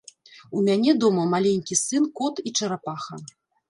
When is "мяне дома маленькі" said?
0.69-1.81